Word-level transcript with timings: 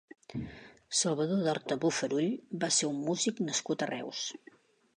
Salvador 0.99 1.43
d'Horta 1.47 1.77
Bofarull 1.83 2.31
va 2.65 2.71
ser 2.79 2.89
un 2.95 2.99
músic 3.11 3.43
nascut 3.51 3.85
a 3.89 3.93
Reus. 3.95 4.27